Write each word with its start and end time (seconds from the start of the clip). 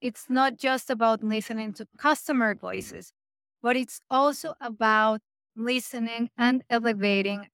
it's 0.00 0.26
not 0.28 0.56
just 0.56 0.90
about 0.90 1.22
listening 1.22 1.72
to 1.74 1.86
customer 1.98 2.54
mm-hmm. 2.54 2.66
voices, 2.66 3.12
but 3.62 3.76
it's 3.76 4.00
also 4.10 4.54
about 4.60 5.20
listening 5.56 6.30
and 6.38 6.62
elevating 6.70 7.46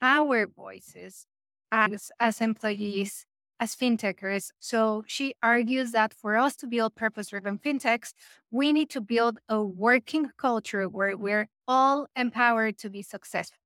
our 0.00 0.46
voices 0.46 1.26
as, 1.72 2.10
as 2.20 2.40
employees, 2.40 3.26
as 3.58 3.74
fintechers. 3.74 4.50
So 4.60 5.02
she 5.06 5.34
argues 5.42 5.90
that 5.92 6.14
for 6.14 6.36
us 6.36 6.54
to 6.56 6.66
build 6.66 6.94
purpose 6.94 7.28
driven 7.28 7.58
fintechs, 7.58 8.12
we 8.50 8.72
need 8.72 8.90
to 8.90 9.00
build 9.00 9.38
a 9.48 9.62
working 9.62 10.30
culture 10.38 10.88
where 10.88 11.16
we're 11.16 11.48
all 11.66 12.06
empowered 12.14 12.78
to 12.78 12.90
be 12.90 13.02
successful. 13.02 13.58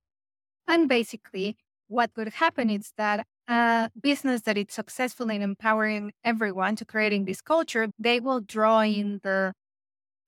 And 0.66 0.88
basically, 0.88 1.56
what 1.88 2.10
would 2.16 2.28
happen 2.28 2.70
is 2.70 2.92
that 2.96 3.26
a 3.52 3.90
business 4.00 4.42
that 4.42 4.56
is 4.56 4.66
successful 4.70 5.30
in 5.30 5.42
empowering 5.42 6.12
everyone 6.24 6.76
to 6.76 6.84
creating 6.84 7.24
this 7.26 7.40
culture, 7.40 7.88
they 7.98 8.18
will 8.18 8.40
draw 8.40 8.80
in 8.80 9.20
the 9.22 9.52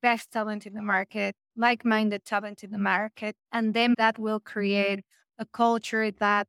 best 0.02 0.30
talent 0.30 0.66
in 0.66 0.75
the 0.75 0.82
market, 0.82 1.35
like 1.57 1.85
minded 1.85 2.25
talent 2.25 2.63
in 2.63 2.71
the 2.71 2.79
market. 2.79 3.35
And 3.50 3.72
then 3.72 3.94
that 3.96 4.18
will 4.18 4.40
create 4.40 5.04
a 5.39 5.46
culture 5.46 6.11
that 6.11 6.46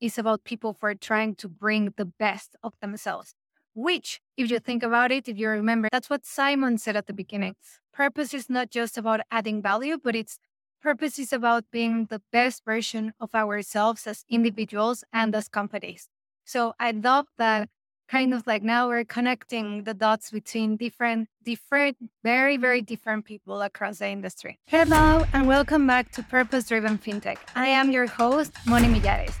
is 0.00 0.18
about 0.18 0.44
people 0.44 0.74
for 0.74 0.94
trying 0.94 1.34
to 1.36 1.48
bring 1.48 1.94
the 1.96 2.04
best 2.04 2.56
of 2.62 2.74
themselves. 2.80 3.34
Which, 3.74 4.20
if 4.36 4.50
you 4.50 4.58
think 4.58 4.82
about 4.82 5.10
it, 5.12 5.28
if 5.28 5.38
you 5.38 5.48
remember, 5.48 5.88
that's 5.90 6.10
what 6.10 6.26
Simon 6.26 6.76
said 6.76 6.94
at 6.94 7.06
the 7.06 7.14
beginning. 7.14 7.54
Purpose 7.94 8.34
is 8.34 8.50
not 8.50 8.70
just 8.70 8.98
about 8.98 9.20
adding 9.30 9.62
value, 9.62 9.96
but 10.02 10.14
it's 10.14 10.38
purpose 10.82 11.18
is 11.18 11.32
about 11.32 11.64
being 11.70 12.06
the 12.06 12.20
best 12.32 12.64
version 12.64 13.12
of 13.20 13.34
ourselves 13.34 14.06
as 14.06 14.24
individuals 14.28 15.04
and 15.12 15.34
as 15.34 15.48
companies. 15.48 16.08
So 16.44 16.74
I 16.80 16.90
love 16.90 17.26
that 17.38 17.68
kind 18.08 18.34
of 18.34 18.46
like 18.46 18.62
now 18.62 18.88
we're 18.88 19.04
connecting 19.04 19.84
the 19.84 19.94
dots 19.94 20.32
between 20.32 20.76
different, 20.76 21.28
different, 21.44 21.96
very, 22.24 22.56
very 22.56 22.82
different 22.82 23.24
people 23.24 23.62
across 23.62 23.98
the 23.98 24.08
industry. 24.08 24.58
Hello, 24.66 25.24
and 25.32 25.46
welcome 25.46 25.86
back 25.86 26.10
to 26.12 26.22
Purpose 26.24 26.66
Driven 26.66 26.98
FinTech. 26.98 27.38
I 27.54 27.68
am 27.68 27.92
your 27.92 28.08
host, 28.08 28.52
Moni 28.66 28.88
Millares. 28.88 29.34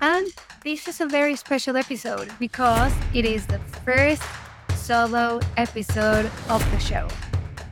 And 0.00 0.26
this 0.64 0.88
is 0.88 1.00
a 1.00 1.06
very 1.06 1.36
special 1.36 1.76
episode 1.76 2.30
because 2.38 2.92
it 3.14 3.26
is 3.26 3.46
the 3.46 3.58
first 3.84 4.22
solo 4.74 5.40
episode 5.58 6.30
of 6.48 6.70
the 6.70 6.78
show. 6.78 7.06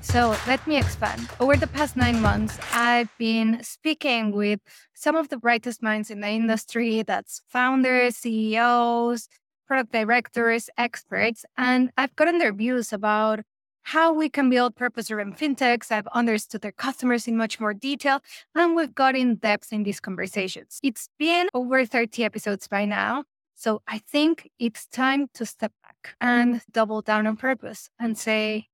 So 0.05 0.36
let 0.47 0.64
me 0.66 0.77
expand. 0.77 1.28
Over 1.41 1.56
the 1.56 1.66
past 1.66 1.97
nine 1.97 2.20
months, 2.20 2.56
I've 2.72 3.08
been 3.19 3.58
speaking 3.62 4.30
with 4.30 4.61
some 4.94 5.16
of 5.16 5.28
the 5.28 5.36
brightest 5.36 5.83
minds 5.83 6.08
in 6.08 6.20
the 6.20 6.28
industry 6.28 7.02
that's 7.02 7.42
founders, 7.48 8.16
CEOs, 8.19 9.28
product 9.66 9.91
directors, 9.91 10.70
experts, 10.78 11.44
and 11.56 11.91
I've 11.96 12.14
gotten 12.14 12.38
their 12.38 12.52
views 12.52 12.92
about 12.92 13.41
how 13.83 14.12
we 14.12 14.28
can 14.28 14.50
build 14.50 14.77
purpose 14.77 15.08
driven 15.08 15.33
fintechs. 15.33 15.91
I've 15.91 16.06
understood 16.08 16.61
their 16.61 16.72
customers 16.72 17.27
in 17.27 17.36
much 17.36 17.58
more 17.58 17.74
detail, 17.74 18.20
and 18.55 18.77
we've 18.77 18.94
got 18.94 19.16
in 19.16 19.34
depth 19.34 19.72
in 19.72 19.83
these 19.83 19.98
conversations. 19.98 20.78
It's 20.83 21.08
been 21.18 21.48
over 21.55 21.84
30 21.84 22.22
episodes 22.22 22.68
by 22.68 22.84
now. 22.84 23.24
So 23.56 23.83
I 23.89 23.98
think 23.98 24.50
it's 24.61 24.86
time 24.86 25.28
to 25.34 25.44
step 25.44 25.72
back 25.83 26.14
and 26.20 26.61
double 26.70 27.02
down 27.02 27.27
on 27.27 27.36
purpose 27.36 27.91
and 27.98 28.16
say, 28.16 28.68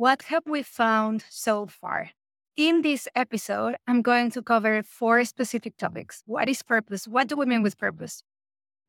what 0.00 0.22
have 0.22 0.44
we 0.46 0.62
found 0.62 1.22
so 1.28 1.66
far? 1.66 2.08
In 2.56 2.80
this 2.80 3.06
episode, 3.14 3.76
I'm 3.86 4.00
going 4.00 4.30
to 4.30 4.40
cover 4.40 4.82
four 4.82 5.22
specific 5.26 5.76
topics. 5.76 6.22
What 6.24 6.48
is 6.48 6.62
purpose? 6.62 7.06
What 7.06 7.28
do 7.28 7.36
we 7.36 7.44
mean 7.44 7.62
with 7.62 7.76
purpose? 7.76 8.22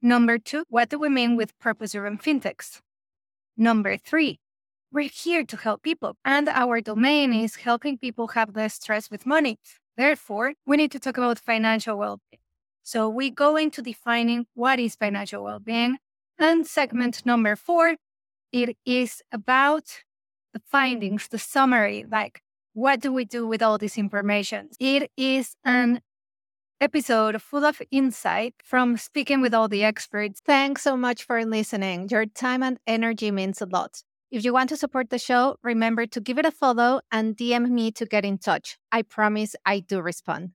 Number 0.01 0.37
two, 0.37 0.63
what 0.69 0.87
do 0.87 0.97
we 0.97 1.09
mean 1.09 1.35
with 1.35 1.59
purpose 1.59 1.91
driven 1.91 2.17
fintechs? 2.17 2.79
Number 3.57 3.97
three, 3.97 4.39
we're 4.89 5.09
here 5.09 5.43
to 5.43 5.57
help 5.57 5.83
people, 5.83 6.15
and 6.23 6.47
our 6.47 6.79
domain 6.79 7.33
is 7.33 7.57
helping 7.57 7.97
people 7.97 8.29
have 8.29 8.55
less 8.55 8.75
stress 8.75 9.11
with 9.11 9.25
money. 9.25 9.59
Therefore, 9.97 10.53
we 10.65 10.77
need 10.77 10.93
to 10.93 10.99
talk 10.99 11.17
about 11.17 11.39
financial 11.39 11.97
well 11.97 12.21
being. 12.31 12.39
So 12.83 13.09
we 13.09 13.31
go 13.31 13.57
into 13.57 13.81
defining 13.81 14.45
what 14.53 14.79
is 14.79 14.95
financial 14.95 15.43
well 15.43 15.59
being. 15.59 15.97
And 16.39 16.65
segment 16.65 17.25
number 17.25 17.57
four, 17.57 17.97
it 18.53 18.77
is 18.85 19.21
about 19.29 20.03
the 20.53 20.61
findings, 20.71 21.27
the 21.27 21.39
summary, 21.39 22.05
like 22.09 22.41
what 22.73 22.99
do 23.01 23.11
we 23.11 23.25
do 23.25 23.45
with 23.45 23.61
all 23.61 23.77
this 23.77 23.97
information? 23.97 24.69
It 24.79 25.11
is 25.17 25.55
an 25.65 26.01
episode 26.79 27.41
full 27.41 27.63
of 27.63 27.81
insight 27.91 28.55
from 28.63 28.97
speaking 28.97 29.41
with 29.41 29.53
all 29.53 29.67
the 29.67 29.83
experts. 29.83 30.41
Thanks 30.45 30.81
so 30.81 30.97
much 30.97 31.23
for 31.23 31.45
listening. 31.45 32.07
Your 32.09 32.25
time 32.25 32.63
and 32.63 32.79
energy 32.87 33.29
means 33.29 33.61
a 33.61 33.65
lot. 33.65 34.03
If 34.31 34.43
you 34.45 34.53
want 34.53 34.69
to 34.69 34.77
support 34.77 35.09
the 35.09 35.19
show, 35.19 35.57
remember 35.61 36.05
to 36.07 36.21
give 36.21 36.37
it 36.37 36.45
a 36.45 36.51
follow 36.51 37.01
and 37.11 37.35
DM 37.35 37.69
me 37.69 37.91
to 37.91 38.05
get 38.05 38.25
in 38.25 38.37
touch. 38.37 38.77
I 38.91 39.01
promise 39.03 39.55
I 39.65 39.81
do 39.81 40.01
respond. 40.01 40.49